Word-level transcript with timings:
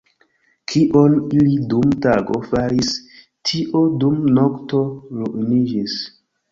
Kion 0.71 1.17
ili 1.39 1.57
dum 1.73 1.93
tago 2.07 2.39
faris, 2.47 2.91
tio 3.51 3.85
dum 4.05 4.19
nokto 4.41 4.85
ruiniĝis. 5.21 6.03